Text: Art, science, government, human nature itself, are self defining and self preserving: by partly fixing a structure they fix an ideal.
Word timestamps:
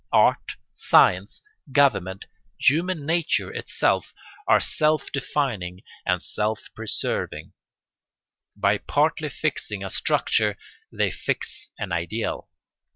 Art, 0.11 0.53
science, 0.73 1.47
government, 1.71 2.25
human 2.59 3.05
nature 3.05 3.53
itself, 3.53 4.15
are 4.47 4.59
self 4.59 5.11
defining 5.11 5.81
and 6.07 6.23
self 6.23 6.69
preserving: 6.73 7.53
by 8.55 8.79
partly 8.79 9.29
fixing 9.29 9.83
a 9.83 9.91
structure 9.91 10.57
they 10.91 11.11
fix 11.11 11.69
an 11.77 11.91
ideal. 11.91 12.49